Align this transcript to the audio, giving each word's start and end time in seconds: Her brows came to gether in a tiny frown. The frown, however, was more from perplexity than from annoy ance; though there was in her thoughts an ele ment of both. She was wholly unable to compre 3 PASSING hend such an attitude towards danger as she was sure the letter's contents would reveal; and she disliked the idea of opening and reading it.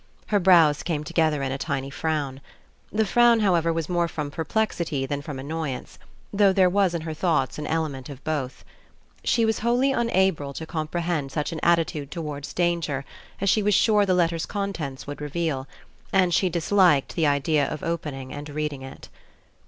Her 0.29 0.39
brows 0.39 0.81
came 0.81 1.03
to 1.03 1.13
gether 1.13 1.43
in 1.43 1.51
a 1.51 1.59
tiny 1.59 1.91
frown. 1.91 2.41
The 2.91 3.05
frown, 3.05 3.41
however, 3.41 3.71
was 3.71 3.87
more 3.87 4.07
from 4.07 4.31
perplexity 4.31 5.05
than 5.05 5.21
from 5.21 5.37
annoy 5.37 5.69
ance; 5.73 5.99
though 6.33 6.51
there 6.51 6.71
was 6.71 6.95
in 6.95 7.01
her 7.01 7.13
thoughts 7.13 7.59
an 7.59 7.67
ele 7.67 7.87
ment 7.89 8.09
of 8.09 8.23
both. 8.23 8.65
She 9.23 9.45
was 9.45 9.59
wholly 9.59 9.91
unable 9.91 10.53
to 10.53 10.65
compre 10.65 10.91
3 10.93 11.01
PASSING 11.01 11.07
hend 11.13 11.31
such 11.31 11.51
an 11.51 11.59
attitude 11.61 12.09
towards 12.09 12.51
danger 12.51 13.05
as 13.39 13.47
she 13.47 13.61
was 13.61 13.75
sure 13.75 14.07
the 14.07 14.15
letter's 14.15 14.47
contents 14.47 15.05
would 15.05 15.21
reveal; 15.21 15.67
and 16.11 16.33
she 16.33 16.49
disliked 16.49 17.13
the 17.13 17.27
idea 17.27 17.67
of 17.67 17.83
opening 17.83 18.33
and 18.33 18.49
reading 18.49 18.81
it. 18.81 19.07